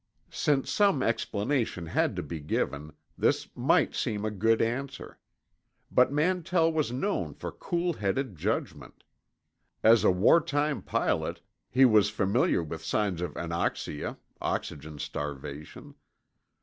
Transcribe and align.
Since 0.31 0.71
some 0.71 1.03
explanation 1.03 1.85
had 1.85 2.15
to 2.15 2.23
be 2.23 2.39
given, 2.39 2.93
this 3.19 3.49
might 3.55 3.93
seem 3.93 4.25
a 4.25 4.31
good 4.31 4.59
answer. 4.59 5.19
But 5.91 6.11
Mantell 6.11 6.73
was 6.73 6.91
known 6.91 7.35
for 7.35 7.51
coolheaded 7.51 8.35
judgment. 8.35 9.03
As 9.83 10.03
a 10.03 10.09
wartime 10.09 10.81
pilot, 10.81 11.41
he 11.69 11.85
was 11.85 12.09
familiar 12.09 12.63
with 12.63 12.83
signs 12.83 13.21
of 13.21 13.35
anoxia 13.37 14.17
(oxygen 14.41 14.97
starvation). 14.97 15.93